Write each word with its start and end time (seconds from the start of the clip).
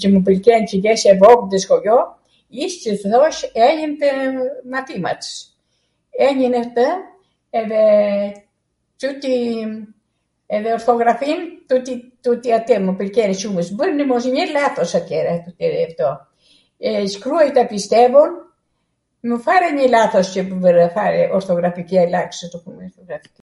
Cw 0.00 0.08
mw 0.12 0.22
pwlqen 0.26 0.62
qw 0.70 0.78
jesh 0.86 1.04
e 1.10 1.12
vogwl 1.22 1.46
nw 1.50 1.58
skolio, 1.64 1.98
ish 2.64 2.76
qw 2.82 2.94
thosh 3.02 3.38
enjwn 3.66 3.92
[ennoia] 3.92 4.00
tw 4.00 4.72
mathimas, 4.72 5.26
enjwn 6.26 6.54
atw, 6.62 6.84
edhe 7.60 7.82
tuti, 9.04 9.38
edhe 10.58 10.70
orthoghrafin, 10.78 11.40
tuti 12.22 12.48
atw, 12.58 12.70
mw 12.86 12.92
pwlqejn 12.98 13.32
shum, 13.44 13.56
zbwnja 13.70 14.04
mosnjw 14.10 14.46
lathos 14.58 14.92
atjere. 15.00 15.34
Shkruajta 17.14 17.62
pistevon 17.70 18.30
farenjw 19.48 19.86
lathos 19.96 20.28
qw 20.36 20.40
bwra, 20.66 20.86
fare 20.98 21.22
orthoghrafiqi 21.40 21.96
lathos... 22.18 23.40